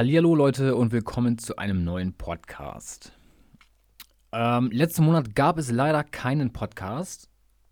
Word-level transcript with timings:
Hallihallo 0.00 0.34
Leute 0.34 0.76
und 0.76 0.92
willkommen 0.92 1.36
zu 1.36 1.56
einem 1.56 1.84
neuen 1.84 2.14
Podcast. 2.14 3.12
Ähm, 4.32 4.70
letzten 4.70 5.04
Monat 5.04 5.34
gab 5.34 5.58
es 5.58 5.70
leider 5.70 6.02
keinen 6.04 6.54
Podcast 6.54 7.28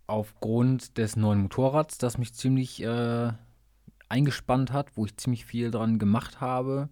aufgrund 0.07 0.99
des 0.99 1.17
neuen 1.17 1.41
Motorrads, 1.41 1.97
das 1.97 2.19
mich 2.19 2.35
ziemlich 2.35 2.83
äh, 2.83 3.33
eingespannt 4.11 4.75
hat, 4.75 4.95
wo 4.95 5.07
ich 5.07 5.17
ziemlich 5.17 5.47
viel 5.47 5.71
dran 5.71 5.99
gemacht 5.99 6.39
habe. 6.43 6.91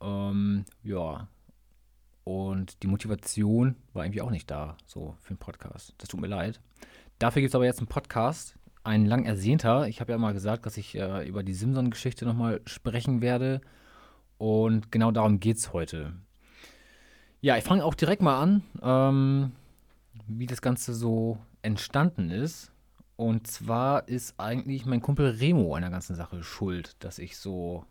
Ähm, 0.00 0.64
ja. 0.82 1.28
Und 2.24 2.82
die 2.82 2.88
Motivation 2.88 3.76
war 3.92 4.04
irgendwie 4.04 4.22
auch 4.22 4.32
nicht 4.32 4.50
da, 4.50 4.76
so 4.86 5.14
für 5.20 5.30
einen 5.30 5.38
Podcast. 5.38 5.94
Das 5.98 6.08
tut 6.08 6.20
mir 6.20 6.26
leid. 6.26 6.60
Dafür 7.20 7.42
gibt 7.42 7.52
es 7.52 7.54
aber 7.54 7.66
jetzt 7.66 7.78
einen 7.78 7.86
Podcast, 7.86 8.56
ein 8.82 9.06
lang 9.06 9.24
ersehnter. 9.24 9.86
Ich 9.86 10.00
habe 10.00 10.10
ja 10.10 10.18
mal 10.18 10.34
gesagt, 10.34 10.66
dass 10.66 10.78
ich 10.78 10.96
äh, 10.96 11.28
über 11.28 11.44
die 11.44 11.54
Simson-Geschichte 11.54 12.24
nochmal 12.24 12.60
sprechen 12.66 13.22
werde. 13.22 13.60
Und 14.42 14.90
genau 14.90 15.12
darum 15.12 15.38
geht 15.38 15.58
es 15.58 15.72
heute. 15.72 16.14
Ja, 17.42 17.56
ich 17.56 17.62
fange 17.62 17.84
auch 17.84 17.94
direkt 17.94 18.22
mal 18.22 18.40
an, 18.40 18.64
ähm, 18.82 19.52
wie 20.26 20.48
das 20.48 20.60
Ganze 20.60 20.94
so 20.94 21.38
entstanden 21.62 22.28
ist. 22.28 22.72
Und 23.14 23.46
zwar 23.46 24.08
ist 24.08 24.34
eigentlich 24.40 24.84
mein 24.84 25.00
Kumpel 25.00 25.30
Remo 25.30 25.76
an 25.76 25.82
der 25.82 25.92
ganzen 25.92 26.16
Sache 26.16 26.42
schuld, 26.42 26.96
dass 27.04 27.20
ich 27.20 27.36
so 27.36 27.84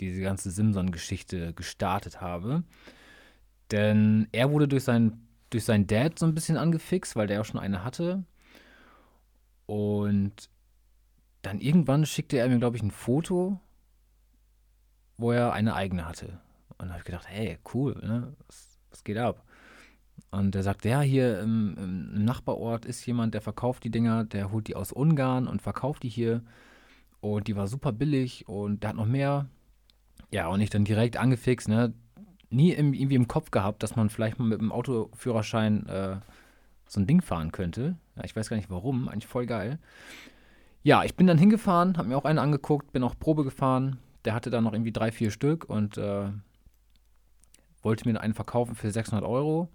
diese 0.00 0.22
ganze 0.22 0.50
Simson-Geschichte 0.50 1.52
gestartet 1.52 2.22
habe. 2.22 2.62
Denn 3.70 4.28
er 4.32 4.50
wurde 4.50 4.68
durch, 4.68 4.84
sein, 4.84 5.20
durch 5.50 5.66
seinen 5.66 5.86
Dad 5.86 6.18
so 6.18 6.24
ein 6.24 6.34
bisschen 6.34 6.56
angefixt, 6.56 7.16
weil 7.16 7.26
der 7.26 7.42
auch 7.42 7.44
schon 7.44 7.60
eine 7.60 7.84
hatte. 7.84 8.24
Und 9.66 10.48
dann 11.42 11.60
irgendwann 11.60 12.06
schickte 12.06 12.38
er 12.38 12.48
mir, 12.48 12.58
glaube 12.60 12.78
ich, 12.78 12.82
ein 12.82 12.90
Foto, 12.90 13.60
wo 15.16 15.32
er 15.32 15.52
eine 15.52 15.74
eigene 15.74 16.06
hatte. 16.06 16.38
Und 16.78 16.88
da 16.88 16.90
habe 16.90 16.98
ich 16.98 17.04
gedacht, 17.04 17.26
hey, 17.28 17.58
cool, 17.74 17.94
ne? 18.02 18.34
was, 18.46 18.78
was 18.90 19.04
geht 19.04 19.18
ab? 19.18 19.44
Und 20.30 20.54
er 20.54 20.62
sagte, 20.62 20.88
ja, 20.88 21.00
hier 21.00 21.40
im, 21.40 21.76
im, 21.76 22.24
Nachbarort 22.24 22.86
ist 22.86 23.04
jemand, 23.06 23.34
der 23.34 23.40
verkauft 23.40 23.84
die 23.84 23.90
Dinger, 23.90 24.24
der 24.24 24.50
holt 24.50 24.66
die 24.66 24.76
aus 24.76 24.92
Ungarn 24.92 25.46
und 25.46 25.62
verkauft 25.62 26.02
die 26.02 26.08
hier. 26.08 26.42
Und 27.20 27.48
die 27.48 27.56
war 27.56 27.68
super 27.68 27.92
billig 27.92 28.48
und 28.48 28.82
der 28.82 28.90
hat 28.90 28.96
noch 28.96 29.06
mehr. 29.06 29.46
Ja, 30.30 30.48
und 30.48 30.60
ich 30.60 30.70
dann 30.70 30.84
direkt 30.84 31.16
angefixt, 31.16 31.68
ne? 31.68 31.92
Nie 32.50 32.72
im, 32.72 32.94
irgendwie 32.94 33.14
im 33.14 33.28
Kopf 33.28 33.50
gehabt, 33.50 33.82
dass 33.82 33.96
man 33.96 34.10
vielleicht 34.10 34.38
mal 34.38 34.46
mit 34.46 34.60
dem 34.60 34.72
Autoführerschein 34.72 35.86
äh, 35.86 36.16
so 36.86 37.00
ein 37.00 37.06
Ding 37.06 37.22
fahren 37.22 37.52
könnte. 37.52 37.96
Ja, 38.16 38.24
ich 38.24 38.34
weiß 38.36 38.48
gar 38.48 38.56
nicht 38.56 38.70
warum, 38.70 39.08
eigentlich 39.08 39.26
voll 39.26 39.46
geil. 39.46 39.78
Ja, 40.82 41.04
ich 41.04 41.14
bin 41.14 41.26
dann 41.26 41.38
hingefahren, 41.38 41.96
habe 41.96 42.08
mir 42.08 42.16
auch 42.16 42.24
einen 42.24 42.38
angeguckt, 42.38 42.92
bin 42.92 43.04
auch 43.04 43.18
Probe 43.18 43.44
gefahren. 43.44 43.98
Der 44.24 44.34
hatte 44.34 44.50
dann 44.50 44.64
noch 44.64 44.72
irgendwie 44.72 44.92
drei, 44.92 45.12
vier 45.12 45.30
Stück 45.30 45.64
und 45.64 45.98
äh, 45.98 46.30
wollte 47.82 48.08
mir 48.08 48.20
einen 48.20 48.34
verkaufen 48.34 48.74
für 48.74 48.90
600 48.90 49.24
Euro, 49.24 49.68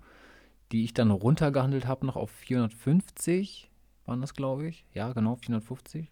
die 0.72 0.84
ich 0.84 0.94
dann 0.94 1.12
runtergehandelt 1.12 1.88
habe 1.88 2.06
noch 2.06 2.16
auf 2.16 2.32
450 2.32 3.70
waren 4.08 4.22
das, 4.22 4.34
glaube 4.34 4.68
ich. 4.68 4.86
Ja, 4.94 5.12
genau, 5.14 5.36
450. 5.36 6.12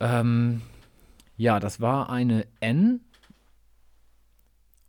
Ähm, 0.00 0.62
ja, 1.36 1.60
das 1.60 1.80
war 1.80 2.10
eine 2.10 2.46
N 2.60 3.00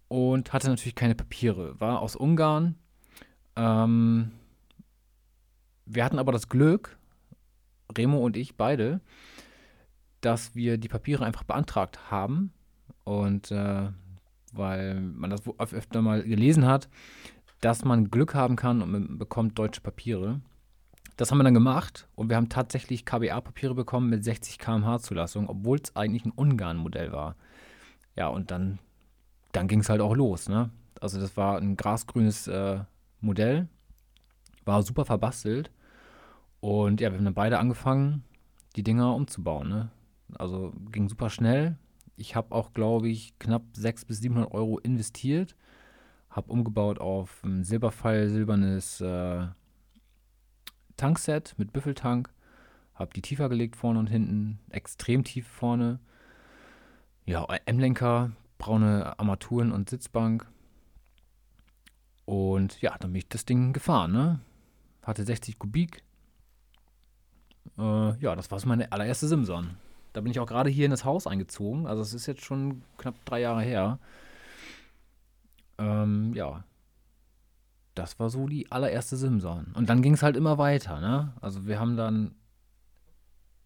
und 0.07 0.53
hatte 0.53 0.69
natürlich 0.69 0.95
keine 0.95 1.15
Papiere. 1.15 1.79
War 1.79 2.01
aus 2.01 2.15
Ungarn. 2.15 2.75
Ähm, 3.55 4.31
wir 5.85 6.05
hatten 6.05 6.19
aber 6.19 6.31
das 6.31 6.47
Glück, 6.47 6.97
Remo 7.95 8.19
und 8.19 8.37
ich 8.37 8.55
beide, 8.55 9.01
dass 10.21 10.55
wir 10.55 10.77
die 10.77 10.87
Papiere 10.87 11.25
einfach 11.25 11.43
beantragt 11.43 12.11
haben. 12.11 12.53
Und 13.03 13.51
äh, 13.51 13.89
weil 14.53 14.99
man 14.99 15.29
das 15.29 15.41
öfter 15.57 16.01
mal 16.01 16.23
gelesen 16.23 16.65
hat, 16.65 16.89
dass 17.61 17.85
man 17.85 18.09
Glück 18.11 18.35
haben 18.35 18.55
kann 18.55 18.81
und 18.81 18.91
man 18.91 19.17
bekommt 19.17 19.57
deutsche 19.57 19.81
Papiere. 19.81 20.41
Das 21.17 21.29
haben 21.29 21.37
wir 21.37 21.43
dann 21.43 21.53
gemacht 21.53 22.07
und 22.15 22.29
wir 22.29 22.35
haben 22.35 22.49
tatsächlich 22.49 23.05
KBA-Papiere 23.05 23.75
bekommen 23.75 24.09
mit 24.09 24.23
60 24.23 24.57
km/h 24.57 24.99
Zulassung, 24.99 25.47
obwohl 25.47 25.79
es 25.79 25.95
eigentlich 25.95 26.25
ein 26.25 26.31
Ungarn-Modell 26.31 27.11
war. 27.11 27.35
Ja, 28.15 28.27
und 28.27 28.49
dann, 28.51 28.79
dann 29.51 29.67
ging 29.67 29.81
es 29.81 29.89
halt 29.89 30.01
auch 30.01 30.15
los. 30.15 30.49
Ne? 30.49 30.71
Also 30.99 31.19
das 31.19 31.37
war 31.37 31.57
ein 31.57 31.77
grasgrünes 31.77 32.47
äh, 32.47 32.79
Modell, 33.19 33.67
war 34.65 34.81
super 34.81 35.05
verbastelt 35.05 35.69
und 36.59 37.01
ja, 37.01 37.11
wir 37.11 37.17
haben 37.17 37.25
dann 37.25 37.33
beide 37.33 37.59
angefangen, 37.59 38.23
die 38.75 38.83
Dinger 38.83 39.15
umzubauen. 39.15 39.69
Ne? 39.69 39.89
Also 40.37 40.73
ging 40.91 41.09
super 41.09 41.29
schnell. 41.29 41.77
Ich 42.15 42.35
habe 42.35 42.53
auch, 42.53 42.73
glaube 42.73 43.09
ich, 43.09 43.37
knapp 43.39 43.63
600 43.73 44.07
bis 44.07 44.19
700 44.19 44.51
Euro 44.51 44.79
investiert. 44.79 45.55
Habe 46.29 46.51
umgebaut 46.51 46.99
auf 46.99 47.43
ein 47.43 47.63
Silberpfeil, 47.63 48.29
silbernes 48.29 49.01
äh, 49.01 49.47
Tankset 50.97 51.55
mit 51.57 51.73
Büffeltank. 51.73 52.29
Habe 52.93 53.13
die 53.13 53.21
tiefer 53.21 53.49
gelegt 53.49 53.75
vorne 53.75 53.99
und 53.99 54.07
hinten, 54.07 54.59
extrem 54.69 55.23
tief 55.23 55.47
vorne. 55.47 55.99
Ja, 57.25 57.45
M-Lenker, 57.65 58.31
braune 58.57 59.17
Armaturen 59.19 59.71
und 59.71 59.89
Sitzbank. 59.89 60.47
Und 62.25 62.81
ja, 62.81 62.95
dann 62.99 63.11
bin 63.11 63.19
ich 63.19 63.29
das 63.29 63.45
Ding 63.45 63.73
gefahren, 63.73 64.11
ne? 64.11 64.39
Hatte 65.01 65.23
60 65.23 65.57
Kubik, 65.57 66.03
äh, 67.77 68.17
ja, 68.19 68.35
das 68.35 68.51
war 68.51 68.59
meine 68.65 68.91
allererste 68.91 69.27
Simson. 69.27 69.77
Da 70.13 70.21
bin 70.21 70.31
ich 70.31 70.39
auch 70.39 70.47
gerade 70.47 70.69
hier 70.69 70.85
in 70.85 70.91
das 70.91 71.05
Haus 71.05 71.27
eingezogen. 71.27 71.87
Also 71.87 72.01
es 72.01 72.13
ist 72.13 72.25
jetzt 72.25 72.43
schon 72.43 72.83
knapp 72.97 73.15
drei 73.25 73.41
Jahre 73.41 73.61
her. 73.61 73.99
Ähm, 75.77 76.33
ja. 76.33 76.63
Das 77.95 78.19
war 78.19 78.29
so 78.29 78.47
die 78.47 78.71
allererste 78.71 79.17
Simson. 79.17 79.73
Und 79.73 79.89
dann 79.89 80.01
ging 80.01 80.13
es 80.13 80.23
halt 80.23 80.35
immer 80.37 80.57
weiter, 80.57 81.01
ne? 81.01 81.33
Also 81.41 81.65
wir 81.65 81.79
haben 81.79 81.97
dann. 81.97 82.35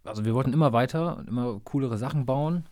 Also 0.03 0.25
wir 0.25 0.35
wollten 0.35 0.53
immer 0.53 0.71
weiter 0.73 1.17
und 1.17 1.27
immer 1.27 1.59
coolere 1.61 1.97
Sachen 1.97 2.25
bauen. 2.25 2.65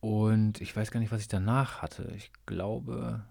Und 0.00 0.60
ich 0.60 0.76
weiß 0.76 0.90
gar 0.90 1.00
nicht, 1.00 1.12
was 1.12 1.22
ich 1.22 1.28
danach 1.28 1.80
hatte. 1.80 2.12
Ich 2.16 2.30
glaube. 2.46 3.24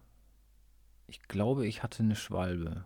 Ich 1.07 1.21
glaube, 1.27 1.67
ich 1.67 1.83
hatte 1.83 2.01
eine 2.01 2.15
Schwalbe. 2.15 2.85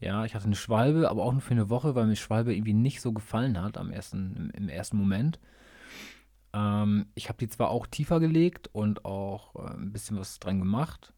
Ja, 0.00 0.24
ich 0.24 0.34
hatte 0.34 0.46
eine 0.46 0.56
Schwalbe, 0.56 1.10
aber 1.10 1.22
auch 1.22 1.32
nur 1.32 1.42
für 1.42 1.52
eine 1.52 1.68
Woche, 1.68 1.94
weil 1.94 2.06
mir 2.06 2.16
Schwalbe 2.16 2.54
irgendwie 2.54 2.72
nicht 2.72 3.02
so 3.02 3.12
gefallen 3.12 3.60
hat 3.60 3.76
am 3.76 3.90
ersten, 3.90 4.34
im, 4.36 4.50
im 4.50 4.68
ersten 4.68 4.96
Moment. 4.96 5.38
Ähm, 6.54 7.06
ich 7.14 7.28
habe 7.28 7.38
die 7.38 7.48
zwar 7.48 7.70
auch 7.70 7.86
tiefer 7.86 8.18
gelegt 8.18 8.68
und 8.72 9.04
auch 9.04 9.54
äh, 9.56 9.74
ein 9.74 9.92
bisschen 9.92 10.18
was 10.18 10.38
dran 10.38 10.58
gemacht, 10.58 11.12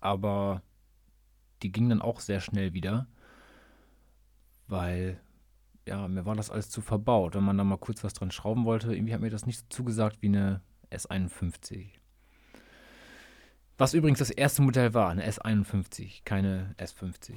aber 0.00 0.62
die 1.62 1.72
ging 1.72 1.88
dann 1.88 2.02
auch 2.02 2.20
sehr 2.20 2.40
schnell 2.40 2.72
wieder, 2.74 3.06
weil 4.66 5.20
ja, 5.86 6.06
mir 6.06 6.26
war 6.26 6.34
das 6.34 6.50
alles 6.50 6.70
zu 6.70 6.82
verbaut. 6.82 7.34
Wenn 7.34 7.44
man 7.44 7.56
da 7.56 7.64
mal 7.64 7.78
kurz 7.78 8.04
was 8.04 8.12
dran 8.12 8.30
schrauben 8.30 8.64
wollte, 8.64 8.94
irgendwie 8.94 9.14
hat 9.14 9.22
mir 9.22 9.30
das 9.30 9.46
nicht 9.46 9.58
so 9.58 9.64
zugesagt 9.70 10.20
wie 10.20 10.26
eine 10.26 10.60
S51. 10.90 11.92
Was 13.78 13.94
übrigens 13.94 14.18
das 14.18 14.30
erste 14.30 14.60
Modell 14.60 14.92
war, 14.92 15.08
eine 15.08 15.24
S51, 15.26 16.22
keine 16.24 16.74
S50. 16.78 17.34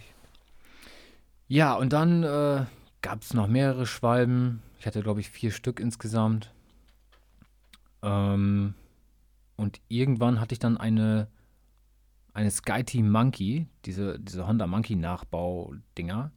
Ja, 1.47 1.75
und 1.75 1.94
dann 1.94 2.24
äh, 2.24 2.66
gab 3.03 3.22
es 3.22 3.35
noch 3.35 3.47
mehrere 3.47 3.85
Schwalben. 3.85 4.63
Ich 4.79 4.88
hatte, 4.88 5.03
glaube 5.03 5.19
ich, 5.19 5.29
vier 5.29 5.52
Stück 5.52 5.79
insgesamt. 5.79 6.52
Ähm, 8.02 8.74
und 9.56 9.79
irgendwann 9.88 10.40
hatte 10.40 10.53
ich 10.53 10.59
dann 10.59 10.78
eine, 10.78 11.28
eine 12.34 12.50
SkyTeam 12.50 13.12
Monkey, 13.12 13.68
diese, 13.85 14.19
diese 14.19 14.47
Honda 14.47 14.66
Monkey 14.66 14.96
Nachbau-Dinger. 14.96 16.31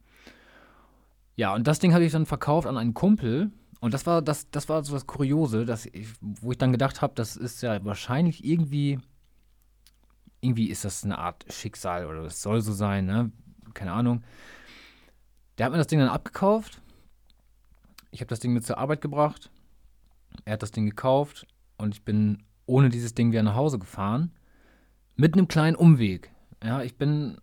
Ja, 1.35 1.55
und 1.55 1.65
das 1.65 1.79
Ding 1.79 1.95
habe 1.95 2.05
ich 2.05 2.11
dann 2.11 2.27
verkauft 2.27 2.67
an 2.67 2.77
einen 2.77 2.93
Kumpel. 2.93 3.51
Und 3.79 3.95
das 3.95 4.05
war 4.05 4.21
das, 4.21 4.51
das 4.51 4.69
war 4.69 4.83
so 4.83 4.93
das 4.93 5.07
Kuriose, 5.07 5.65
dass 5.65 5.87
ich, 5.87 6.09
wo 6.21 6.51
ich 6.51 6.59
dann 6.59 6.71
gedacht 6.71 7.01
habe, 7.01 7.13
das 7.15 7.35
ist 7.35 7.63
ja 7.63 7.83
wahrscheinlich 7.83 8.45
irgendwie 8.45 8.99
irgendwie 10.41 10.69
ist 10.69 10.85
das 10.85 11.03
eine 11.03 11.17
Art 11.17 11.45
Schicksal 11.49 12.05
oder 12.05 12.21
es 12.23 12.41
soll 12.41 12.61
so 12.61 12.73
sein, 12.73 13.05
ne? 13.05 13.31
Keine 13.73 13.91
Ahnung. 13.91 14.23
Der 15.57 15.65
hat 15.65 15.71
mir 15.71 15.77
das 15.77 15.87
Ding 15.87 15.99
dann 15.99 16.09
abgekauft. 16.09 16.81
Ich 18.11 18.21
habe 18.21 18.29
das 18.29 18.39
Ding 18.39 18.53
mit 18.53 18.65
zur 18.65 18.77
Arbeit 18.77 19.01
gebracht. 19.01 19.49
Er 20.45 20.53
hat 20.53 20.63
das 20.63 20.71
Ding 20.71 20.85
gekauft 20.85 21.47
und 21.77 21.93
ich 21.93 22.03
bin 22.03 22.43
ohne 22.65 22.89
dieses 22.89 23.13
Ding 23.13 23.31
wieder 23.31 23.43
nach 23.43 23.55
Hause 23.55 23.79
gefahren. 23.79 24.31
Mit 25.15 25.33
einem 25.33 25.47
kleinen 25.47 25.75
Umweg. 25.75 26.31
Ja, 26.63 26.81
ich 26.81 26.97
bin. 26.97 27.37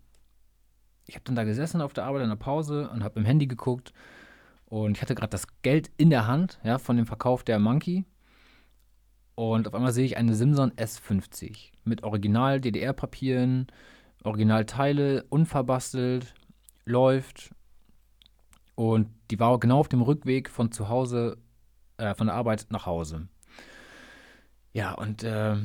Ich 1.05 1.15
habe 1.15 1.25
dann 1.25 1.35
da 1.35 1.43
gesessen 1.43 1.81
auf 1.81 1.93
der 1.93 2.05
Arbeit 2.05 2.23
in 2.23 2.29
der 2.29 2.35
Pause 2.35 2.89
und 2.89 3.03
habe 3.03 3.19
im 3.19 3.25
Handy 3.25 3.47
geguckt. 3.47 3.93
Und 4.65 4.97
ich 4.97 5.01
hatte 5.01 5.15
gerade 5.15 5.29
das 5.29 5.47
Geld 5.61 5.91
in 5.97 6.09
der 6.09 6.27
Hand, 6.27 6.59
ja, 6.63 6.79
von 6.79 6.97
dem 6.97 7.05
Verkauf 7.05 7.43
der 7.43 7.59
Monkey. 7.59 8.05
Und 9.35 9.67
auf 9.67 9.73
einmal 9.73 9.91
sehe 9.91 10.05
ich 10.05 10.17
eine 10.17 10.35
Simson 10.35 10.71
S50 10.71 11.71
mit 11.83 12.03
Original 12.03 12.61
DDR-Papieren, 12.61 13.67
Originalteile, 14.23 15.25
unverbastelt, 15.29 16.33
läuft. 16.85 17.51
Und 18.75 19.09
die 19.31 19.39
war 19.39 19.59
genau 19.59 19.79
auf 19.79 19.89
dem 19.89 20.01
Rückweg 20.01 20.49
von 20.49 20.71
zu 20.71 20.89
Hause, 20.89 21.37
äh, 21.97 22.13
von 22.15 22.27
der 22.27 22.35
Arbeit 22.35 22.67
nach 22.69 22.85
Hause. 22.85 23.27
Ja, 24.71 24.93
und 24.93 25.23
äh, 25.23 25.55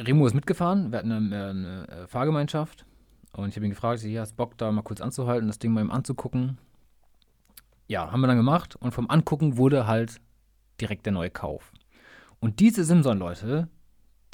Remo 0.00 0.26
ist 0.26 0.34
mitgefahren. 0.34 0.90
Wir 0.90 0.98
hatten 0.98 1.12
eine, 1.12 1.48
eine 1.48 1.88
äh, 1.88 2.06
Fahrgemeinschaft. 2.06 2.86
Und 3.32 3.48
ich 3.48 3.56
habe 3.56 3.66
ihn 3.66 3.70
gefragt, 3.70 4.00
hier 4.00 4.20
hast 4.20 4.36
Bock, 4.36 4.58
da 4.58 4.70
mal 4.70 4.82
kurz 4.82 5.00
anzuhalten, 5.00 5.46
das 5.46 5.58
Ding 5.58 5.72
mal 5.72 5.80
ihm 5.80 5.90
anzugucken. 5.90 6.58
Ja, 7.88 8.10
haben 8.10 8.20
wir 8.20 8.26
dann 8.26 8.36
gemacht. 8.36 8.76
Und 8.76 8.92
vom 8.92 9.08
Angucken 9.08 9.56
wurde 9.56 9.86
halt 9.86 10.20
direkt 10.80 11.06
der 11.06 11.12
neue 11.12 11.30
Kauf. 11.30 11.72
Und 12.42 12.58
diese 12.58 12.84
Simson, 12.84 13.18
Leute, 13.18 13.68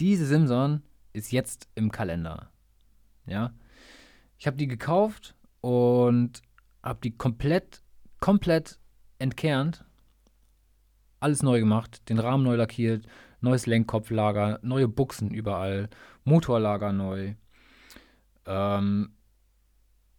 diese 0.00 0.24
Simson 0.24 0.82
ist 1.12 1.30
jetzt 1.30 1.68
im 1.74 1.92
Kalender. 1.92 2.50
Ja. 3.26 3.52
Ich 4.38 4.46
habe 4.46 4.56
die 4.56 4.66
gekauft 4.66 5.34
und 5.60 6.40
habe 6.82 7.00
die 7.04 7.14
komplett, 7.14 7.82
komplett 8.18 8.78
entkernt. 9.18 9.84
Alles 11.20 11.42
neu 11.42 11.60
gemacht, 11.60 12.08
den 12.08 12.18
Rahmen 12.18 12.44
neu 12.44 12.56
lackiert, 12.56 13.06
neues 13.42 13.66
Lenkkopflager, 13.66 14.58
neue 14.62 14.88
Buchsen 14.88 15.30
überall, 15.30 15.90
Motorlager 16.24 16.94
neu. 16.94 17.34
Ähm, 18.46 19.12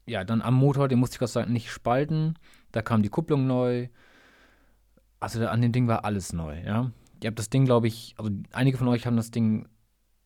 ja, 0.06 0.24
dann 0.24 0.44
am 0.44 0.54
Motor, 0.54 0.90
den 0.90 1.00
musste 1.00 1.16
ich 1.16 1.20
Gott 1.20 1.30
sei 1.30 1.42
Dank 1.42 1.52
nicht 1.52 1.72
spalten. 1.72 2.38
Da 2.72 2.84
kam 2.84 3.02
die 3.02 3.10
Kupplung 3.10 3.48
neu. 3.48 3.88
Also 5.20 5.48
an 5.48 5.64
dem 5.64 5.72
Ding 5.72 5.88
war 5.88 6.06
alles 6.06 6.34
neu, 6.34 6.62
ja. 6.64 6.92
Ihr 7.22 7.28
habt 7.28 7.40
das 7.40 7.50
Ding, 7.50 7.66
glaube 7.66 7.88
ich, 7.88 8.16
also 8.18 8.32
einige 8.52 8.78
von 8.78 8.88
euch 8.88 9.06
haben 9.06 9.18
das 9.18 9.32
Ding 9.32 9.68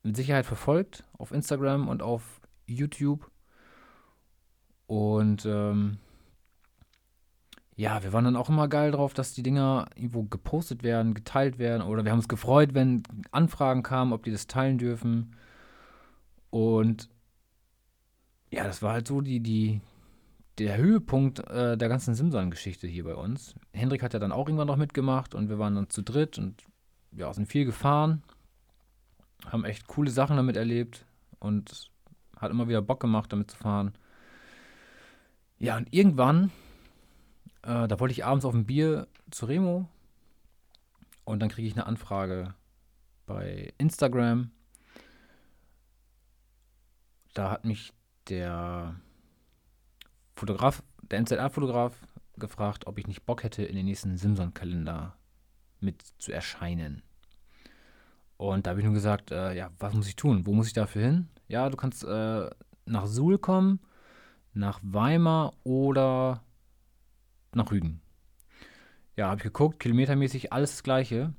mit 0.04 0.16
Sicherheit 0.16 0.46
verfolgt 0.46 1.06
auf 1.18 1.32
Instagram 1.32 1.88
und 1.88 2.02
auf 2.02 2.42
YouTube. 2.66 3.32
Und 4.86 5.46
ähm, 5.46 5.98
ja, 7.76 8.04
wir 8.04 8.14
waren 8.14 8.26
dann 8.26 8.36
auch 8.36 8.50
immer 8.50 8.68
geil 8.68 8.92
drauf, 8.92 9.14
dass 9.14 9.34
die 9.34 9.44
Dinger 9.44 9.88
irgendwo 9.96 10.24
gepostet 10.24 10.84
werden, 10.84 11.14
geteilt 11.14 11.58
werden. 11.58 11.82
Oder 11.82 12.04
wir 12.04 12.12
haben 12.12 12.20
uns 12.20 12.28
gefreut, 12.28 12.74
wenn 12.74 13.04
Anfragen 13.32 13.82
kamen, 13.82 14.14
ob 14.14 14.24
die 14.24 14.32
das 14.32 14.48
teilen 14.48 14.78
dürfen. 14.78 15.36
Und 16.52 17.10
ja, 18.52 18.64
das 18.66 18.84
war 18.84 18.94
halt 18.94 19.08
so 19.08 19.22
die, 19.22 19.40
die, 19.40 19.82
der 20.60 20.78
Höhepunkt 20.78 21.40
äh, 21.50 21.76
der 21.76 21.90
ganzen 21.90 22.14
Simson-Geschichte 22.14 22.86
hier 22.86 23.06
bei 23.06 23.16
uns. 23.16 23.56
Hendrik 23.72 24.04
hat 24.04 24.14
ja 24.14 24.20
dann 24.20 24.32
auch 24.32 24.48
irgendwann 24.48 24.68
noch 24.68 24.78
mitgemacht 24.78 25.34
und 25.34 25.50
wir 25.50 25.58
waren 25.58 25.74
dann 25.74 25.90
zu 25.90 26.04
dritt 26.04 26.38
und 26.38 26.64
ja, 27.16 27.34
sind 27.34 27.48
viel 27.48 27.66
gefahren, 27.66 28.24
haben 29.46 29.66
echt 29.66 29.88
coole 29.88 30.12
Sachen 30.12 30.38
damit 30.38 30.58
erlebt 30.58 31.06
und 31.40 31.92
hat 32.38 32.52
immer 32.52 32.68
wieder 32.68 32.82
Bock 32.82 33.00
gemacht, 33.00 33.32
damit 33.32 33.52
zu 33.52 33.58
fahren. 33.58 33.94
Ja, 35.60 35.78
und 35.78 35.94
irgendwann, 35.94 36.52
äh, 37.62 37.88
da 37.88 38.00
wollte 38.00 38.14
ich 38.14 38.26
abends 38.26 38.46
auf 38.46 38.54
ein 38.54 38.66
Bier 38.66 39.08
zu 39.32 39.46
Remo 39.46 39.88
und 41.26 41.40
dann 41.40 41.50
kriege 41.50 41.68
ich 41.68 41.74
eine 41.74 41.86
Anfrage 41.86 42.54
bei 43.26 43.74
Instagram. 43.78 44.52
Da 47.34 47.52
hat 47.52 47.66
mich 47.66 47.94
der 48.30 48.96
Fotograf, 50.36 50.84
der 51.02 51.22
NZA-Fotograf, 51.22 51.96
gefragt, 52.38 52.88
ob 52.88 52.98
ich 52.98 53.08
nicht 53.08 53.26
Bock 53.26 53.44
hätte, 53.44 53.64
in 53.64 53.76
den 53.76 53.86
nächsten 53.86 54.18
Simson-Kalender 54.18 55.16
mit 55.84 56.02
zu 56.18 56.32
erscheinen. 56.32 57.04
Und 58.38 58.66
da 58.66 58.72
habe 58.72 58.80
ich 58.80 58.86
nur 58.86 58.94
gesagt, 58.94 59.32
äh, 59.32 59.54
ja, 59.54 59.72
was 59.80 59.94
muss 59.94 60.08
ich 60.08 60.16
tun? 60.16 60.46
Wo 60.46 60.54
muss 60.54 60.68
ich 60.68 60.74
dafür 60.74 61.04
hin? 61.04 61.30
Ja, 61.48 61.70
du 61.70 61.78
kannst 61.78 62.04
äh, 62.04 62.50
nach 62.86 63.06
Suhl 63.06 63.38
kommen, 63.38 63.80
nach 64.54 64.80
Weimar 64.84 65.54
oder 65.64 66.44
nach 67.54 67.72
Rügen. 67.72 68.02
Ja, 69.16 69.28
habe 69.28 69.38
ich 69.38 69.44
geguckt, 69.44 69.80
kilometermäßig 69.80 70.52
alles 70.52 70.72
das 70.72 70.84
gleiche. 70.84 71.34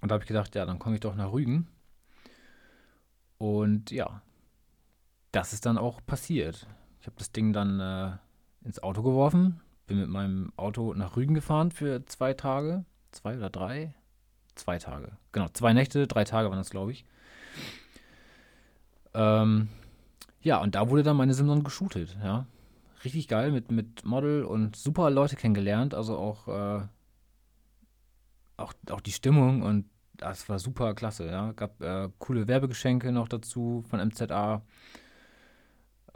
Und 0.00 0.10
da 0.10 0.14
habe 0.14 0.22
ich 0.22 0.28
gedacht, 0.28 0.54
ja, 0.54 0.64
dann 0.64 0.78
komme 0.78 0.94
ich 0.94 1.00
doch 1.00 1.16
nach 1.16 1.32
Rügen. 1.32 1.68
Und 3.38 3.90
ja, 3.90 4.22
das 5.32 5.52
ist 5.52 5.66
dann 5.66 5.78
auch 5.78 6.00
passiert. 6.06 6.66
Ich 7.00 7.06
habe 7.06 7.16
das 7.18 7.32
Ding 7.32 7.52
dann 7.52 7.80
äh, 7.80 8.16
ins 8.64 8.82
Auto 8.82 9.02
geworfen, 9.02 9.60
bin 9.86 9.98
mit 9.98 10.08
meinem 10.08 10.52
Auto 10.56 10.94
nach 10.94 11.16
Rügen 11.16 11.34
gefahren 11.34 11.70
für 11.70 12.04
zwei 12.06 12.34
Tage, 12.34 12.84
zwei 13.16 13.36
oder 13.36 13.50
drei, 13.50 13.94
zwei 14.54 14.78
Tage. 14.78 15.16
Genau, 15.32 15.48
zwei 15.48 15.72
Nächte, 15.72 16.06
drei 16.06 16.24
Tage 16.24 16.48
waren 16.48 16.58
das, 16.58 16.70
glaube 16.70 16.92
ich. 16.92 17.04
Ähm, 19.14 19.68
ja, 20.40 20.60
und 20.60 20.74
da 20.74 20.88
wurde 20.90 21.02
dann 21.02 21.16
meine 21.16 21.34
Simson 21.34 21.64
geshootet, 21.64 22.16
ja. 22.22 22.46
Richtig 23.04 23.28
geil 23.28 23.52
mit, 23.52 23.70
mit 23.70 24.04
Model 24.04 24.44
und 24.44 24.76
super 24.76 25.10
Leute 25.10 25.36
kennengelernt, 25.36 25.94
also 25.94 26.16
auch, 26.16 26.48
äh, 26.48 26.86
auch, 28.56 28.72
auch 28.90 29.00
die 29.00 29.12
Stimmung 29.12 29.62
und 29.62 29.86
das 30.14 30.48
war 30.48 30.58
super 30.58 30.94
klasse, 30.94 31.26
ja. 31.26 31.52
Gab 31.52 31.80
äh, 31.82 32.08
coole 32.18 32.48
Werbegeschenke 32.48 33.12
noch 33.12 33.28
dazu 33.28 33.84
von 33.88 34.00
MZA 34.00 34.62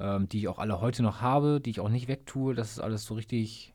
ähm, 0.01 0.29
die 0.29 0.39
ich 0.39 0.49
auch 0.49 0.59
alle 0.59 0.81
heute 0.81 1.03
noch 1.03 1.21
habe, 1.21 1.61
die 1.61 1.71
ich 1.71 1.81
auch 1.81 1.91
nicht 1.91 2.09
wegtue. 2.09 2.55
Das 2.55 2.73
ist 2.73 2.81
alles 2.81 3.05
so 3.05 3.15
richtig 3.15 3.75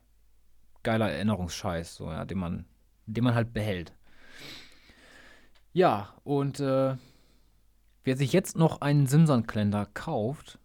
geiler 0.82 1.10
Erinnerungsscheiß, 1.10 1.94
so, 1.94 2.10
ja, 2.10 2.24
den 2.24 2.38
man, 2.38 2.64
den 3.06 3.24
man 3.24 3.34
halt 3.34 3.52
behält. 3.52 3.92
Ja, 5.72 6.14
und 6.24 6.60
äh, 6.60 6.96
wer 8.04 8.16
sich 8.16 8.32
jetzt 8.32 8.56
noch 8.56 8.80
einen 8.80 9.06
Simson-Kalender 9.06 9.86
kauft, 9.92 10.58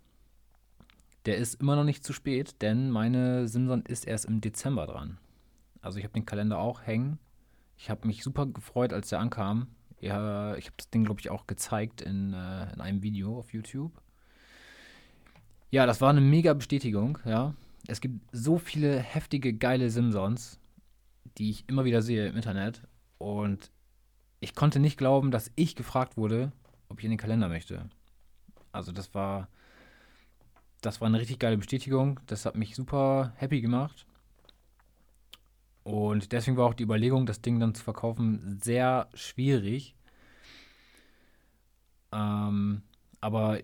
der 1.25 1.37
ist 1.37 1.55
immer 1.61 1.75
noch 1.75 1.83
nicht 1.83 2.03
zu 2.03 2.13
spät, 2.13 2.61
denn 2.61 2.89
meine 2.89 3.47
Simson 3.47 3.83
ist 3.83 4.07
erst 4.07 4.25
im 4.25 4.41
Dezember 4.41 4.87
dran. 4.87 5.17
Also 5.81 5.97
ich 5.97 6.03
habe 6.03 6.13
den 6.13 6.25
Kalender 6.25 6.59
auch 6.59 6.81
hängen. 6.81 7.19
Ich 7.77 7.89
habe 7.89 8.07
mich 8.07 8.23
super 8.23 8.45
gefreut, 8.45 8.93
als 8.93 9.09
der 9.09 9.19
ankam. 9.19 9.67
Ja, 9.99 10.55
ich 10.55 10.65
habe 10.65 10.77
das 10.77 10.89
Ding, 10.89 11.03
glaube 11.03 11.19
ich, 11.19 11.29
auch 11.29 11.45
gezeigt 11.45 12.01
in, 12.01 12.33
äh, 12.33 12.73
in 12.73 12.81
einem 12.81 13.03
Video 13.03 13.37
auf 13.37 13.53
YouTube. 13.53 13.91
Ja, 15.71 15.85
das 15.85 16.01
war 16.01 16.09
eine 16.09 16.21
mega 16.21 16.53
Bestätigung, 16.53 17.19
ja. 17.25 17.53
Es 17.87 18.01
gibt 18.01 18.19
so 18.31 18.57
viele 18.57 18.99
heftige, 18.99 19.53
geile 19.53 19.89
Simsons, 19.89 20.59
die 21.37 21.49
ich 21.49 21.67
immer 21.69 21.85
wieder 21.85 22.01
sehe 22.01 22.27
im 22.27 22.35
Internet. 22.35 22.81
Und 23.17 23.71
ich 24.39 24.55
konnte 24.55 24.79
nicht 24.79 24.97
glauben, 24.97 25.31
dass 25.31 25.51
ich 25.55 25.75
gefragt 25.75 26.17
wurde, 26.17 26.51
ob 26.89 26.99
ich 26.99 27.05
in 27.05 27.11
den 27.11 27.19
Kalender 27.19 27.47
möchte. 27.47 27.89
Also 28.71 28.91
das 28.91 29.13
war, 29.13 29.47
das 30.81 31.01
war 31.01 31.07
eine 31.07 31.19
richtig 31.19 31.39
geile 31.39 31.57
Bestätigung. 31.57 32.19
Das 32.27 32.45
hat 32.45 32.55
mich 32.55 32.75
super 32.75 33.33
happy 33.35 33.61
gemacht. 33.61 34.05
Und 35.83 36.31
deswegen 36.31 36.57
war 36.57 36.67
auch 36.67 36.73
die 36.73 36.83
Überlegung, 36.83 37.25
das 37.25 37.41
Ding 37.41 37.59
dann 37.59 37.73
zu 37.73 37.83
verkaufen, 37.83 38.59
sehr 38.61 39.09
schwierig. 39.13 39.95
Ähm, 42.11 42.83
aber 43.19 43.59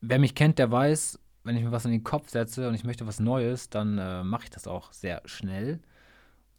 wer 0.00 0.18
mich 0.18 0.34
kennt, 0.34 0.58
der 0.58 0.70
weiß, 0.70 1.18
wenn 1.44 1.56
ich 1.56 1.62
mir 1.62 1.72
was 1.72 1.84
in 1.84 1.92
den 1.92 2.04
Kopf 2.04 2.30
setze 2.30 2.68
und 2.68 2.74
ich 2.74 2.84
möchte 2.84 3.06
was 3.06 3.20
Neues, 3.20 3.70
dann 3.70 3.98
äh, 3.98 4.24
mache 4.24 4.44
ich 4.44 4.50
das 4.50 4.66
auch 4.66 4.92
sehr 4.92 5.22
schnell. 5.24 5.80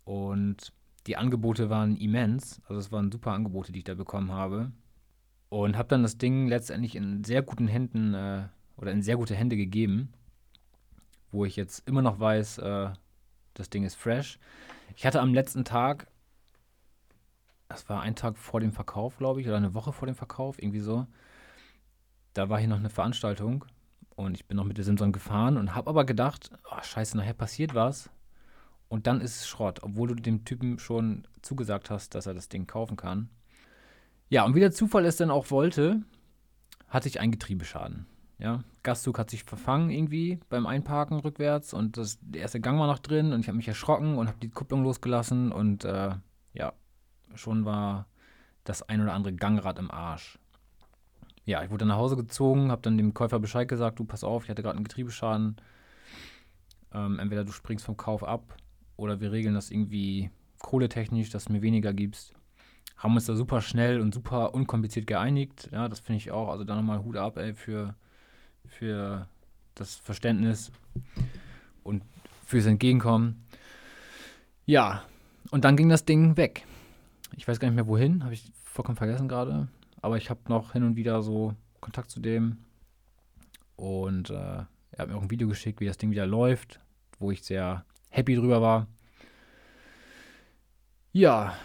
Und 0.06 0.74
die 1.08 1.18
Angebote 1.18 1.70
waren 1.70 1.96
immens. 1.98 2.62
Also 2.68 2.80
es 2.80 2.92
waren 2.92 3.12
super 3.12 3.32
Angebote, 3.32 3.72
die 3.72 3.80
ich 3.80 3.86
da 3.86 3.96
bekommen 3.96 4.32
habe. 4.32 4.72
Und 5.50 5.78
habe 5.78 5.90
dann 5.90 6.04
das 6.04 6.18
Ding 6.18 6.48
letztendlich 6.48 6.96
in 6.96 7.24
sehr 7.24 7.42
guten 7.42 7.68
Händen 7.68 8.14
äh, 8.14 8.48
oder 8.78 8.92
in 8.92 9.04
sehr 9.04 9.18
gute 9.18 9.36
Hände 9.36 9.56
gegeben, 9.56 10.12
wo 11.32 11.46
ich 11.46 11.56
jetzt 11.56 11.88
immer 11.88 12.02
noch 12.02 12.20
weiß, 12.20 12.58
äh, 12.60 12.90
das 13.54 13.70
Ding 13.70 13.84
ist 13.84 13.96
fresh. 13.96 14.40
Ich 14.96 15.06
hatte 15.06 15.22
am 15.22 15.34
letzten 15.34 15.64
Tag, 15.64 16.08
das 17.68 17.88
war 17.88 18.02
ein 18.02 18.16
Tag 18.16 18.38
vor 18.38 18.60
dem 18.60 18.72
Verkauf, 18.72 19.18
glaube 19.18 19.42
ich, 19.42 19.48
oder 19.48 19.58
eine 19.58 19.74
Woche 19.74 19.94
vor 19.94 20.08
dem 20.08 20.16
Verkauf, 20.16 20.62
irgendwie 20.62 20.80
so, 20.80 21.06
da 22.34 22.50
war 22.50 22.60
hier 22.60 22.68
noch 22.68 22.80
eine 22.80 22.90
Veranstaltung 22.90 23.66
und 24.16 24.36
ich 24.36 24.46
bin 24.46 24.58
noch 24.58 24.66
mit 24.66 24.78
der 24.78 24.86
Simson 24.86 25.12
gefahren 25.12 25.58
und 25.58 25.76
habe 25.76 25.90
aber 25.90 26.06
gedacht, 26.06 26.50
oh, 26.72 26.82
scheiße, 26.82 27.16
nachher 27.18 27.34
passiert 27.34 27.76
was. 27.76 28.10
Und 28.94 29.08
dann 29.08 29.22
ist 29.22 29.38
es 29.38 29.48
Schrott, 29.48 29.80
obwohl 29.82 30.10
du 30.10 30.14
dem 30.14 30.46
Typen 30.46 30.78
schon 30.78 31.24
zugesagt 31.42 31.90
hast, 31.90 32.14
dass 32.14 32.28
er 32.28 32.36
das 32.36 32.48
Ding 32.48 32.68
kaufen 32.68 32.96
kann. 32.96 33.28
Ja, 34.30 34.46
und 34.46 34.54
wie 34.54 34.60
der 34.60 34.72
Zufall 34.72 35.04
es 35.06 35.18
dann 35.18 35.32
auch 35.32 35.50
wollte, 35.50 36.04
hatte 36.90 37.08
ich 37.08 37.20
einen 37.20 37.32
Getriebeschaden. 37.32 38.06
Ja, 38.38 38.64
Gastzug 38.84 39.18
hat 39.18 39.32
sich 39.32 39.46
verfangen 39.46 39.90
irgendwie 39.90 40.40
beim 40.48 40.68
Einparken 40.68 41.18
rückwärts 41.22 41.74
und 41.74 41.98
das, 41.98 42.20
der 42.22 42.42
erste 42.42 42.62
Gang 42.62 42.80
war 42.80 42.86
noch 42.86 43.00
drin 43.00 43.34
und 43.34 43.40
ich 43.40 43.48
habe 43.48 43.58
mich 43.58 43.68
erschrocken 43.68 44.16
und 44.16 44.28
habe 44.28 44.38
die 44.40 44.52
Kupplung 44.52 44.84
losgelassen 44.84 45.52
und 45.52 45.86
äh, 45.86 46.12
ja, 46.54 46.74
schon 47.34 47.66
war 47.66 48.06
das 48.64 48.88
ein 48.88 49.02
oder 49.02 49.14
andere 49.14 49.34
Gangrad 49.34 49.80
im 49.80 49.90
Arsch 49.90 50.38
ja, 51.46 51.64
ich 51.64 51.72
wurde 51.72 51.86
nach 51.86 51.98
Hause 51.98 52.16
gezogen, 52.16 52.70
habe 52.70 52.84
dann 52.84 52.98
dem 53.00 53.16
Käufer 53.16 53.40
Bescheid 53.40 53.68
gesagt, 53.68 53.98
du 53.98 54.06
pass 54.06 54.24
auf, 54.24 54.44
ich 54.44 54.52
hatte 54.52 54.62
gerade 54.62 54.78
einen 54.78 54.86
Getriebeschaden. 54.86 55.58
Ähm, 56.94 57.18
entweder 57.18 57.44
du 57.44 57.52
springst 57.52 57.84
vom 57.84 57.98
Kauf 57.98 58.24
ab 58.24 58.56
oder 58.98 59.20
wir 59.20 59.32
regeln 59.32 59.56
das 59.56 59.72
irgendwie 59.72 60.30
kohletechnisch, 60.60 61.30
dass 61.30 61.46
du 61.46 61.54
mir 61.54 61.62
weniger 61.62 61.94
gibst. 61.94 62.34
Haben 62.98 63.16
uns 63.16 63.26
da 63.26 63.36
super 63.36 63.62
schnell 63.62 64.00
und 64.00 64.14
super 64.14 64.54
unkompliziert 64.54 65.08
geeinigt. 65.08 65.70
Ja, 65.72 65.90
das 65.90 66.00
finde 66.00 66.18
ich 66.18 66.32
auch. 66.32 66.50
Also 66.50 66.64
da 66.64 66.76
nochmal 66.76 67.04
Hut 67.04 67.18
ab, 67.18 67.38
ey, 67.38 67.54
für, 67.54 67.96
für 68.66 69.28
das 69.76 69.96
Verständnis 69.96 70.72
und 71.84 72.04
fürs 72.46 72.66
Entgegenkommen. 72.66 73.44
Ja, 74.66 75.04
und 75.52 75.66
dann 75.66 75.76
ging 75.76 75.90
das 75.90 76.06
Ding 76.06 76.38
weg. 76.38 76.66
Ich 77.36 77.48
weiß 77.48 77.60
gar 77.60 77.68
nicht 77.68 77.76
mehr 77.76 77.88
wohin, 77.88 78.24
habe 78.24 78.34
ich 78.34 78.52
vollkommen 78.64 78.96
vergessen 78.96 79.28
gerade. 79.28 79.68
Aber 80.02 80.18
ich 80.18 80.30
habe 80.30 80.40
noch 80.48 80.74
hin 80.74 80.84
und 80.84 80.96
wieder 80.96 81.22
so 81.22 81.56
Kontakt 81.82 82.10
zu 82.10 82.20
dem. 82.20 82.58
Und 83.76 84.30
äh, 84.30 84.34
er 84.34 84.68
hat 84.98 85.10
mir 85.10 85.16
auch 85.16 85.22
ein 85.22 85.32
Video 85.32 85.48
geschickt, 85.48 85.80
wie 85.80 85.86
das 85.86 85.98
Ding 85.98 86.12
wieder 86.12 86.26
läuft, 86.26 86.80
wo 87.20 87.32
ich 87.32 87.44
sehr 87.44 87.86
happy 88.14 88.36
drüber 88.36 88.62
war. 88.62 88.88
Ja, 91.12 91.56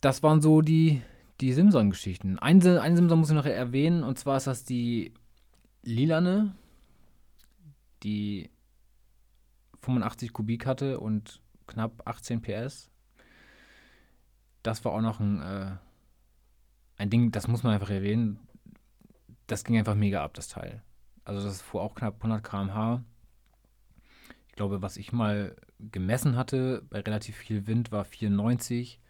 das 0.00 0.22
waren 0.22 0.40
so 0.40 0.62
die, 0.62 1.02
die 1.40 1.52
Simson-Geschichten. 1.52 2.38
Einen, 2.38 2.78
einen 2.78 2.96
Simson 2.96 3.18
muss 3.18 3.28
ich 3.28 3.34
noch 3.34 3.46
erwähnen, 3.46 4.02
und 4.02 4.18
zwar 4.18 4.38
ist 4.38 4.46
das 4.46 4.64
die 4.64 5.12
lilane, 5.82 6.54
die 8.02 8.50
85 9.82 10.32
Kubik 10.32 10.66
hatte 10.66 11.00
und 11.00 11.40
knapp 11.66 12.02
18 12.06 12.40
PS. 12.40 12.90
Das 14.62 14.84
war 14.84 14.92
auch 14.92 15.02
noch 15.02 15.20
ein, 15.20 15.42
äh, 15.42 15.76
ein 16.96 17.10
Ding, 17.10 17.30
das 17.30 17.46
muss 17.46 17.62
man 17.62 17.74
einfach 17.74 17.90
erwähnen. 17.90 18.38
Das 19.46 19.64
ging 19.64 19.76
einfach 19.76 19.94
mega 19.94 20.24
ab, 20.24 20.32
das 20.32 20.48
Teil. 20.48 20.82
Also 21.24 21.46
das 21.46 21.60
fuhr 21.60 21.82
auch 21.82 21.94
knapp 21.94 22.16
100 22.16 22.42
km/h. 22.42 23.04
Ich 24.48 24.54
glaube, 24.54 24.80
was 24.80 24.96
ich 24.96 25.12
mal 25.12 25.56
gemessen 25.78 26.36
hatte 26.36 26.82
bei 26.90 27.00
relativ 27.00 27.36
viel 27.36 27.66
Wind 27.66 27.92
war 27.92 28.04
94. 28.04 29.00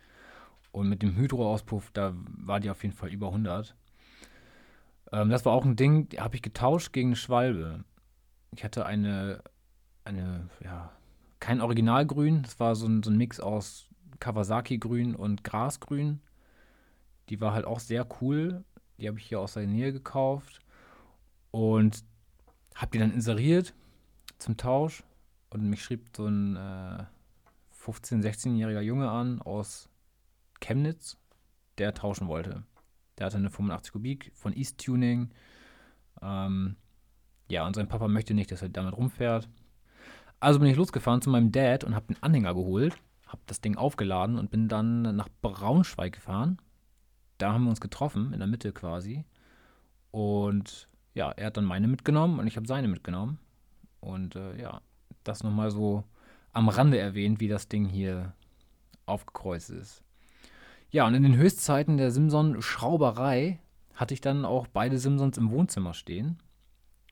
Und 0.72 0.88
mit 0.88 1.02
dem 1.02 1.14
Hydroauspuff, 1.14 1.90
da 1.92 2.14
war 2.16 2.58
die 2.58 2.68
auf 2.68 2.82
jeden 2.82 2.96
Fall 2.96 3.10
über 3.10 3.28
100. 3.28 3.76
Ähm, 5.12 5.30
das 5.30 5.44
war 5.44 5.52
auch 5.52 5.64
ein 5.64 5.76
Ding, 5.76 6.08
habe 6.18 6.34
ich 6.34 6.42
getauscht 6.42 6.92
gegen 6.92 7.10
eine 7.10 7.16
Schwalbe. 7.16 7.84
Ich 8.56 8.64
hatte 8.64 8.84
eine, 8.84 9.42
eine, 10.04 10.48
ja, 10.62 10.90
kein 11.38 11.60
Originalgrün. 11.60 12.42
Das 12.42 12.58
war 12.58 12.74
so 12.74 12.86
ein, 12.86 13.02
so 13.02 13.10
ein 13.10 13.16
Mix 13.16 13.38
aus 13.38 13.86
Kawasaki-Grün 14.18 15.14
und 15.14 15.44
Grasgrün. 15.44 16.20
Die 17.28 17.40
war 17.40 17.52
halt 17.52 17.66
auch 17.66 17.80
sehr 17.80 18.06
cool. 18.20 18.64
Die 18.98 19.06
habe 19.06 19.18
ich 19.18 19.26
hier 19.26 19.40
aus 19.40 19.54
der 19.54 19.66
Nähe 19.66 19.92
gekauft. 19.92 20.60
Und 21.52 22.04
habe 22.74 22.90
die 22.90 22.98
dann 22.98 23.12
inseriert 23.12 23.74
zum 24.38 24.56
Tausch. 24.56 25.04
Und 25.54 25.70
mich 25.70 25.84
schrieb 25.84 26.08
so 26.16 26.26
ein 26.26 26.56
äh, 26.56 27.04
15-, 27.80 28.24
16-jähriger 28.24 28.80
Junge 28.80 29.08
an 29.08 29.40
aus 29.40 29.88
Chemnitz, 30.60 31.16
der 31.78 31.94
tauschen 31.94 32.26
wollte. 32.26 32.64
Der 33.16 33.26
hatte 33.26 33.36
eine 33.36 33.50
85 33.50 33.92
Kubik 33.92 34.32
von 34.34 34.52
East 34.52 34.84
Tuning. 34.84 35.30
Ähm, 36.20 36.74
ja, 37.48 37.64
und 37.64 37.76
sein 37.76 37.86
Papa 37.86 38.08
möchte 38.08 38.34
nicht, 38.34 38.50
dass 38.50 38.62
er 38.62 38.68
damit 38.68 38.96
rumfährt. 38.96 39.48
Also 40.40 40.58
bin 40.58 40.68
ich 40.68 40.76
losgefahren 40.76 41.22
zu 41.22 41.30
meinem 41.30 41.52
Dad 41.52 41.84
und 41.84 41.94
habe 41.94 42.12
den 42.12 42.20
Anhänger 42.20 42.52
geholt, 42.54 42.96
habe 43.28 43.42
das 43.46 43.60
Ding 43.60 43.76
aufgeladen 43.76 44.38
und 44.38 44.50
bin 44.50 44.66
dann 44.66 45.14
nach 45.14 45.28
Braunschweig 45.40 46.14
gefahren. 46.14 46.58
Da 47.38 47.52
haben 47.52 47.62
wir 47.62 47.70
uns 47.70 47.80
getroffen, 47.80 48.32
in 48.32 48.40
der 48.40 48.48
Mitte 48.48 48.72
quasi. 48.72 49.24
Und 50.10 50.88
ja, 51.14 51.30
er 51.30 51.46
hat 51.46 51.56
dann 51.56 51.64
meine 51.64 51.86
mitgenommen 51.86 52.40
und 52.40 52.48
ich 52.48 52.56
habe 52.56 52.66
seine 52.66 52.88
mitgenommen. 52.88 53.38
Und 54.00 54.34
äh, 54.34 54.60
ja, 54.60 54.80
das 55.24 55.42
nochmal 55.42 55.70
so 55.70 56.04
am 56.52 56.68
Rande 56.68 56.98
erwähnt, 56.98 57.40
wie 57.40 57.48
das 57.48 57.68
Ding 57.68 57.86
hier 57.86 58.32
aufgekreuzt 59.06 59.70
ist. 59.70 60.02
Ja, 60.90 61.06
und 61.06 61.14
in 61.14 61.24
den 61.24 61.36
Höchstzeiten 61.36 61.96
der 61.96 62.10
Simson-Schrauberei 62.10 63.58
hatte 63.94 64.14
ich 64.14 64.20
dann 64.20 64.44
auch 64.44 64.66
beide 64.66 64.98
Simsons 64.98 65.36
im 65.38 65.50
Wohnzimmer 65.50 65.94
stehen, 65.94 66.38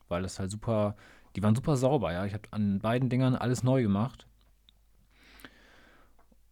weil 0.07 0.21
das 0.21 0.39
halt 0.39 0.51
super 0.51 0.95
die 1.35 1.41
waren 1.41 1.55
super 1.55 1.75
sauber, 1.75 2.13
ja. 2.13 2.25
Ich 2.25 2.33
habe 2.33 2.43
an 2.51 2.79
beiden 2.79 3.09
Dingern 3.09 3.35
alles 3.35 3.63
neu 3.63 3.81
gemacht. 3.81 4.27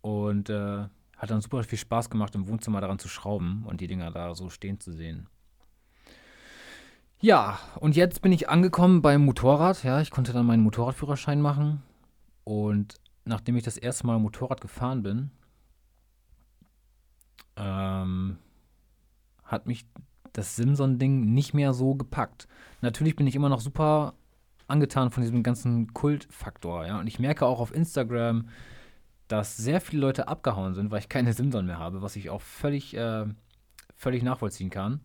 Und 0.01 0.49
äh, 0.49 0.87
hat 1.17 1.29
dann 1.29 1.41
super 1.41 1.63
viel 1.63 1.77
Spaß 1.77 2.09
gemacht, 2.09 2.33
im 2.33 2.47
Wohnzimmer 2.47 2.81
daran 2.81 2.97
zu 2.97 3.07
schrauben 3.07 3.63
und 3.67 3.81
die 3.81 3.87
Dinger 3.87 4.09
da 4.09 4.33
so 4.33 4.49
stehen 4.49 4.79
zu 4.79 4.91
sehen. 4.91 5.27
Ja, 7.21 7.59
und 7.79 7.95
jetzt 7.95 8.23
bin 8.23 8.31
ich 8.31 8.49
angekommen 8.49 9.03
beim 9.03 9.23
Motorrad. 9.23 9.83
Ja, 9.83 10.01
ich 10.01 10.09
konnte 10.09 10.33
dann 10.33 10.47
meinen 10.47 10.63
Motorradführerschein 10.63 11.39
machen. 11.39 11.83
Und 12.43 12.95
nachdem 13.25 13.55
ich 13.55 13.63
das 13.63 13.77
erste 13.77 14.07
Mal 14.07 14.17
Motorrad 14.17 14.59
gefahren 14.59 15.03
bin, 15.03 15.29
ähm, 17.57 18.39
hat 19.43 19.67
mich 19.67 19.85
das 20.33 20.55
Simson-Ding 20.55 21.31
nicht 21.33 21.53
mehr 21.53 21.73
so 21.73 21.93
gepackt. 21.93 22.47
Natürlich 22.81 23.15
bin 23.15 23.27
ich 23.27 23.35
immer 23.35 23.49
noch 23.49 23.61
super 23.61 24.15
angetan 24.67 25.11
von 25.11 25.21
diesem 25.21 25.43
ganzen 25.43 25.93
Kultfaktor, 25.93 26.87
ja. 26.87 26.99
Und 26.99 27.05
ich 27.05 27.19
merke 27.19 27.45
auch 27.45 27.59
auf 27.59 27.75
Instagram, 27.75 28.49
dass 29.27 29.57
sehr 29.57 29.79
viele 29.79 30.01
Leute 30.01 30.27
abgehauen 30.27 30.73
sind, 30.73 30.89
weil 30.89 30.99
ich 30.99 31.09
keine 31.09 31.33
Simson 31.33 31.67
mehr 31.67 31.77
habe, 31.77 32.01
was 32.01 32.15
ich 32.15 32.31
auch 32.31 32.41
völlig, 32.41 32.95
äh, 32.97 33.25
völlig 33.95 34.23
nachvollziehen 34.23 34.71
kann. 34.71 35.01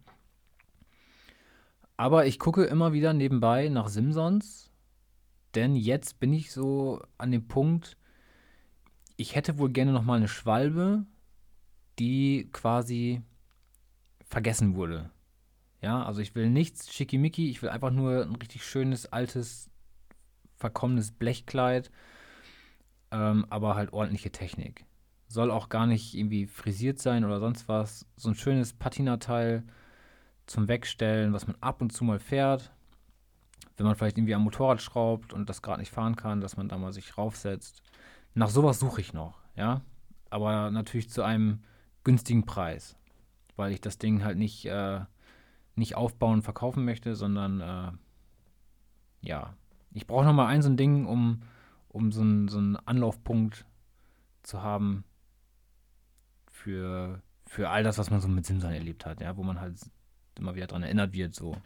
Aber 1.97 2.27
ich 2.27 2.39
gucke 2.39 2.65
immer 2.65 2.93
wieder 2.93 3.13
nebenbei 3.13 3.69
nach 3.69 3.89
Simsons, 3.89 4.71
denn 5.55 5.75
jetzt 5.75 6.21
bin 6.21 6.33
ich 6.33 6.53
so 6.53 7.03
an 7.17 7.31
dem 7.31 7.49
Punkt, 7.49 7.97
ich 9.17 9.35
hätte 9.35 9.59
wohl 9.59 9.71
gerne 9.71 9.93
noch 9.93 10.03
mal 10.03 10.17
eine 10.17 10.29
Schwalbe, 10.29 11.07
die 11.99 12.51
quasi 12.53 13.23
vergessen 14.27 14.75
wurde. 14.75 15.11
Ja, 15.81 16.05
also 16.05 16.21
ich 16.21 16.35
will 16.35 16.51
nichts 16.51 16.93
schickimicki, 16.93 17.49
ich 17.49 17.63
will 17.63 17.71
einfach 17.71 17.91
nur 17.91 18.23
ein 18.23 18.37
richtig 18.37 18.65
schönes, 18.65 19.07
altes, 19.13 19.71
verkommenes 20.57 21.13
Blechkleid, 21.13 21.91
ähm, 23.11 23.47
aber 23.49 23.75
halt 23.75 23.93
ordentliche 23.95 24.33
Technik. 24.33 24.85
Soll 25.29 25.51
auch 25.51 25.71
gar 25.71 25.87
nicht 25.87 26.15
irgendwie 26.15 26.47
frisiert 26.47 26.99
sein 26.99 27.25
oder 27.25 27.41
sonst 27.41 27.69
was. 27.69 28.07
So 28.17 28.29
ein 28.29 28.35
schönes 28.35 28.75
Patinateil 28.75 29.65
zum 30.47 30.69
Wegstellen, 30.69 31.33
was 31.33 31.47
man 31.47 31.57
ab 31.61 31.81
und 31.81 31.93
zu 31.93 32.05
mal 32.05 32.19
fährt. 32.19 32.73
Wenn 33.77 33.87
man 33.87 33.95
vielleicht 33.95 34.17
irgendwie 34.17 34.35
am 34.35 34.45
Motorrad 34.45 34.81
schraubt 34.81 35.33
und 35.33 35.49
das 35.51 35.61
gerade 35.61 35.81
nicht 35.81 35.93
fahren 35.93 36.17
kann, 36.17 36.41
dass 36.41 36.57
man 36.57 36.69
da 36.69 36.79
mal 36.79 36.93
sich 36.93 37.19
raufsetzt. 37.19 37.83
Nach 38.35 38.49
sowas 38.49 38.79
suche 38.79 39.01
ich 39.01 39.13
noch, 39.13 39.39
ja. 39.55 39.83
Aber 40.31 40.71
natürlich 40.71 41.11
zu 41.11 41.23
einem 41.23 41.63
günstigen 42.05 42.47
Preis. 42.47 42.97
Weil 43.57 43.73
ich 43.73 43.81
das 43.81 43.99
Ding 43.99 44.25
halt 44.25 44.39
nicht 44.39 44.67
äh, 44.67 45.01
nicht 45.77 45.95
aufbauen 45.95 46.35
und 46.35 46.43
verkaufen 46.43 46.85
möchte, 46.85 47.15
sondern 47.15 47.61
äh, 47.61 47.93
ja, 49.21 49.55
ich 49.93 50.07
brauche 50.07 50.25
nochmal 50.25 50.49
ein 50.49 50.63
so 50.63 50.71
ein 50.71 50.77
Ding, 50.77 51.07
um, 51.07 51.43
um 51.89 52.11
so, 52.13 52.23
ein, 52.23 52.49
so 52.49 52.59
einen 52.59 52.77
Anlaufpunkt 52.77 53.67
zu 54.43 54.63
haben 54.63 55.05
für, 56.51 57.23
für 57.47 57.69
all 57.69 57.83
das, 57.83 57.99
was 57.99 58.11
man 58.11 58.21
so 58.21 58.29
mit 58.29 58.47
Simson 58.47 58.73
erlebt 58.73 59.07
hat, 59.07 59.21
ja, 59.21 59.37
wo 59.37 59.43
man 59.43 59.61
halt 59.61 59.79
immer 60.39 60.55
wieder 60.55 60.67
dran 60.67 60.83
erinnert 60.83 61.13
wird, 61.13 61.35
so. 61.35 61.57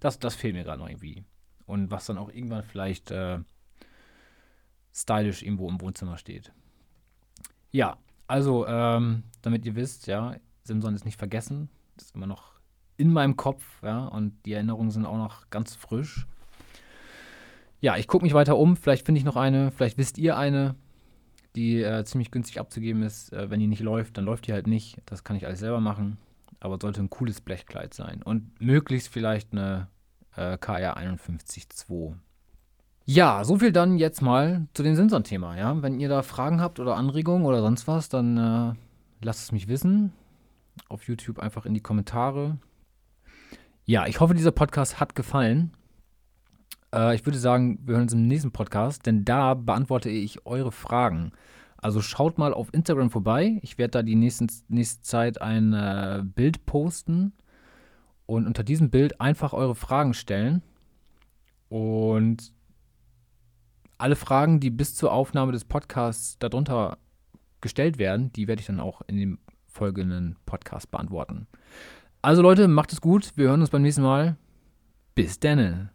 Das, 0.00 0.18
das 0.18 0.34
fehlt 0.34 0.54
mir 0.54 0.64
gerade 0.64 0.80
noch 0.80 0.88
irgendwie. 0.88 1.24
Und 1.66 1.90
was 1.90 2.06
dann 2.06 2.18
auch 2.18 2.30
irgendwann 2.30 2.62
vielleicht 2.62 3.10
äh, 3.10 3.38
stylisch 4.94 5.42
irgendwo 5.42 5.68
im 5.68 5.80
Wohnzimmer 5.80 6.18
steht. 6.18 6.52
Ja, 7.70 7.98
also, 8.26 8.66
ähm, 8.66 9.24
damit 9.42 9.64
ihr 9.66 9.74
wisst, 9.74 10.06
ja, 10.06 10.36
Simson 10.64 10.94
ist 10.94 11.04
nicht 11.04 11.18
vergessen. 11.18 11.68
Ist 11.96 12.14
immer 12.14 12.26
noch 12.26 12.58
in 12.96 13.12
meinem 13.12 13.36
Kopf, 13.36 13.64
ja, 13.82 14.06
und 14.06 14.34
die 14.44 14.52
Erinnerungen 14.52 14.90
sind 14.90 15.06
auch 15.06 15.16
noch 15.16 15.50
ganz 15.50 15.74
frisch. 15.74 16.26
Ja, 17.80 17.96
ich 17.96 18.08
gucke 18.08 18.24
mich 18.24 18.34
weiter 18.34 18.56
um. 18.56 18.76
Vielleicht 18.76 19.06
finde 19.06 19.20
ich 19.20 19.24
noch 19.24 19.36
eine, 19.36 19.70
vielleicht 19.70 19.98
wisst 19.98 20.18
ihr 20.18 20.36
eine, 20.36 20.74
die 21.54 21.80
äh, 21.80 22.04
ziemlich 22.04 22.30
günstig 22.30 22.58
abzugeben 22.58 23.02
ist. 23.02 23.32
Äh, 23.32 23.50
wenn 23.50 23.60
die 23.60 23.68
nicht 23.68 23.82
läuft, 23.82 24.16
dann 24.18 24.24
läuft 24.24 24.48
die 24.48 24.52
halt 24.52 24.66
nicht. 24.66 24.98
Das 25.06 25.22
kann 25.22 25.36
ich 25.36 25.46
alles 25.46 25.60
selber 25.60 25.80
machen. 25.80 26.18
Aber 26.60 26.78
sollte 26.80 27.00
ein 27.00 27.10
cooles 27.10 27.40
Blechkleid 27.40 27.94
sein. 27.94 28.22
Und 28.22 28.60
möglichst 28.60 29.08
vielleicht 29.08 29.52
eine 29.52 29.88
äh, 30.36 30.58
KR 30.58 30.96
51.2. 30.96 32.14
Ja, 33.04 33.42
so 33.44 33.58
viel 33.58 33.72
dann 33.72 33.96
jetzt 33.96 34.20
mal 34.20 34.66
zu 34.74 34.82
dem 34.82 34.94
Simson-Thema. 34.94 35.56
Ja? 35.56 35.80
Wenn 35.82 35.98
ihr 35.98 36.08
da 36.08 36.22
Fragen 36.22 36.60
habt 36.60 36.78
oder 36.78 36.96
Anregungen 36.96 37.46
oder 37.46 37.62
sonst 37.62 37.88
was, 37.88 38.08
dann 38.08 38.36
äh, 38.36 38.74
lasst 39.22 39.44
es 39.44 39.52
mich 39.52 39.68
wissen. 39.68 40.12
Auf 40.88 41.04
YouTube 41.08 41.38
einfach 41.38 41.64
in 41.64 41.74
die 41.74 41.80
Kommentare. 41.80 42.58
Ja, 43.84 44.06
ich 44.06 44.20
hoffe, 44.20 44.34
dieser 44.34 44.52
Podcast 44.52 45.00
hat 45.00 45.14
gefallen. 45.14 45.72
Äh, 46.94 47.14
ich 47.14 47.24
würde 47.24 47.38
sagen, 47.38 47.78
wir 47.84 47.94
hören 47.94 48.02
uns 48.02 48.12
im 48.12 48.26
nächsten 48.26 48.52
Podcast, 48.52 49.06
denn 49.06 49.24
da 49.24 49.54
beantworte 49.54 50.10
ich 50.10 50.44
eure 50.46 50.72
Fragen. 50.72 51.32
Also 51.80 52.02
schaut 52.02 52.38
mal 52.38 52.52
auf 52.52 52.74
Instagram 52.74 53.10
vorbei. 53.10 53.60
Ich 53.62 53.78
werde 53.78 53.92
da 53.92 54.02
die 54.02 54.16
nächsten, 54.16 54.48
nächste 54.68 55.02
Zeit 55.02 55.40
ein 55.40 55.72
äh, 55.72 56.22
Bild 56.24 56.66
posten 56.66 57.32
und 58.26 58.46
unter 58.46 58.64
diesem 58.64 58.90
Bild 58.90 59.20
einfach 59.20 59.52
eure 59.52 59.74
Fragen 59.74 60.12
stellen. 60.12 60.62
Und 61.68 62.52
alle 63.96 64.16
Fragen, 64.16 64.60
die 64.60 64.70
bis 64.70 64.94
zur 64.94 65.12
Aufnahme 65.12 65.52
des 65.52 65.64
Podcasts 65.64 66.38
darunter 66.38 66.98
gestellt 67.60 67.98
werden, 67.98 68.32
die 68.32 68.48
werde 68.48 68.60
ich 68.60 68.66
dann 68.66 68.80
auch 68.80 69.02
in 69.06 69.16
dem 69.16 69.38
folgenden 69.66 70.36
Podcast 70.46 70.90
beantworten. 70.90 71.46
Also 72.22 72.42
Leute, 72.42 72.66
macht 72.68 72.92
es 72.92 73.00
gut. 73.00 73.32
Wir 73.36 73.48
hören 73.48 73.60
uns 73.60 73.70
beim 73.70 73.82
nächsten 73.82 74.02
Mal. 74.02 74.36
Bis 75.14 75.38
dann. 75.38 75.90